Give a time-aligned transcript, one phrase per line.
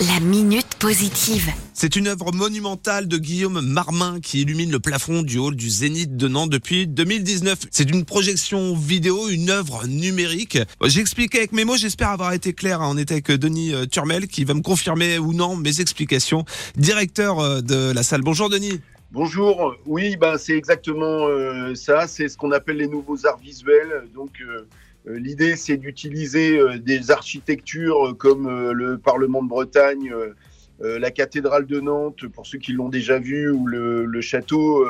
[0.00, 1.52] La minute positive.
[1.72, 6.16] C'est une œuvre monumentale de Guillaume Marmin qui illumine le plafond du hall du Zénith
[6.16, 7.60] de Nantes depuis 2019.
[7.70, 10.58] C'est une projection vidéo, une œuvre numérique.
[10.82, 12.80] J'expliquais avec mes mots, j'espère avoir été clair.
[12.82, 16.44] On était avec Denis euh, Turmel qui va me confirmer ou non mes explications.
[16.76, 18.22] Directeur euh, de la salle.
[18.22, 18.80] Bonjour Denis.
[19.14, 24.08] Bonjour, oui, ben, c'est exactement euh, ça, c'est ce qu'on appelle les nouveaux arts visuels.
[24.12, 24.66] Donc euh,
[25.06, 30.12] euh, l'idée c'est d'utiliser des architectures comme le Parlement de Bretagne,
[30.80, 34.84] la cathédrale de Nantes, pour ceux qui l'ont déjà vu, ou le, château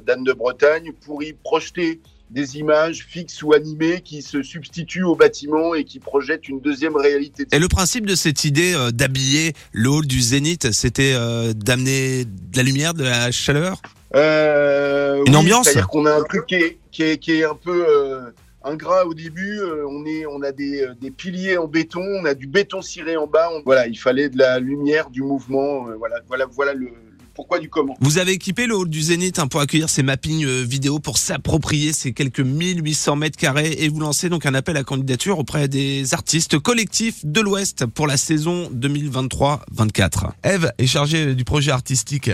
[0.00, 2.00] d'Anne de Bretagne, pour y projeter
[2.30, 6.96] des images fixes ou animées qui se substituent au bâtiment et qui projettent une deuxième
[6.96, 7.46] réalité.
[7.52, 12.24] Et le principe de cette idée euh, d'habiller le hall du Zénith, c'était euh, d'amener
[12.26, 13.80] de la lumière, de la chaleur?
[14.14, 15.66] Euh, Une oui, ambiance?
[15.66, 18.30] C'est-à-dire qu'on a un truc qui est, qui est, qui est un peu euh,
[18.62, 19.58] ingrat au début.
[19.60, 23.16] Euh, on, est, on a des, des piliers en béton, on a du béton ciré
[23.16, 23.48] en bas.
[23.52, 25.86] On- voilà, il fallait de la lumière, du mouvement.
[25.98, 26.90] voilà, voilà, voilà le
[27.38, 27.96] pourquoi du comment.
[28.00, 31.18] Vous avez équipé le hall du Zénith hein, pour accueillir ces mappings euh, vidéo, pour
[31.18, 35.68] s'approprier ces quelques 1800 mètres carrés et vous lancez donc un appel à candidature auprès
[35.68, 40.30] des artistes collectifs de l'Ouest pour la saison 2023-24.
[40.42, 42.32] Eve est chargée du projet artistique.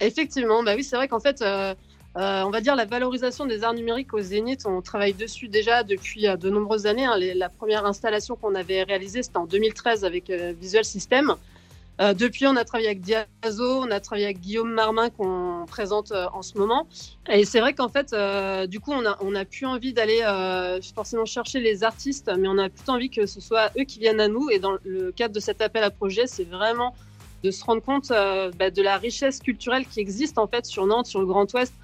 [0.00, 1.72] Effectivement, bah oui, c'est vrai qu'en fait, euh,
[2.16, 5.84] euh, on va dire la valorisation des arts numériques au Zénith, on travaille dessus déjà
[5.84, 7.04] depuis euh, de nombreuses années.
[7.04, 7.16] hein.
[7.16, 11.34] Les- la première installation qu'on avait réalisée, c'était en 2013 avec euh, Visual System.
[12.00, 16.12] Euh, depuis, on a travaillé avec Diazo, on a travaillé avec Guillaume Marmin qu'on présente
[16.12, 16.86] euh, en ce moment.
[17.28, 20.20] Et c'est vrai qu'en fait, euh, du coup, on a, plus envie d'aller
[20.94, 24.20] forcément chercher les artistes, mais on a plutôt envie que ce soit eux qui viennent
[24.20, 24.48] à nous.
[24.50, 26.94] Et dans le cadre de cet appel à projet, c'est vraiment
[27.42, 31.06] de se rendre compte bah, de la richesse culturelle qui existe en fait sur Nantes,
[31.06, 31.74] sur le Grand Ouest,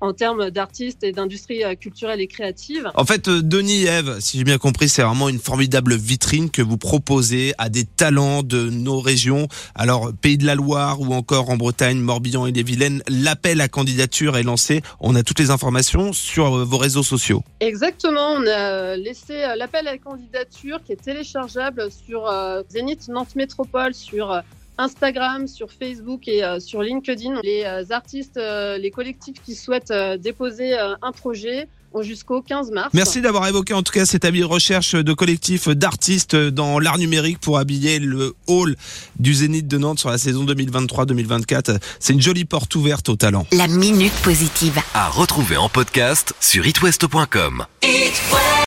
[0.00, 2.90] en termes d'artistes et d'industrie euh, culturelle et créative.
[2.94, 6.50] En fait, euh, Denis et Eve, si j'ai bien compris, c'est vraiment une formidable vitrine
[6.50, 9.48] que vous proposez à des talents de nos régions.
[9.74, 13.68] Alors, Pays de la Loire ou encore en Bretagne, Morbihan et les Vilaines, l'appel à
[13.68, 14.82] candidature est lancé.
[15.00, 17.42] On a toutes les informations sur euh, vos réseaux sociaux.
[17.60, 22.30] Exactement, on a laissé l'appel à la candidature qui est téléchargeable sur
[22.68, 24.42] Zénith Nantes Métropole, sur
[24.78, 27.40] Instagram, sur Facebook et euh, sur LinkedIn.
[27.42, 32.42] Les euh, artistes, euh, les collectifs qui souhaitent euh, déposer euh, un projet ont jusqu'au
[32.42, 32.90] 15 mars.
[32.92, 36.98] Merci d'avoir évoqué en tout cas cet avis de recherche de collectif d'artistes dans l'art
[36.98, 38.76] numérique pour habiller le hall
[39.18, 41.78] du Zénith de Nantes sur la saison 2023-2024.
[41.98, 43.46] C'est une jolie porte ouverte au talent.
[43.52, 44.78] La minute positive.
[44.94, 47.64] À retrouver en podcast sur itwest.com.
[47.82, 48.20] It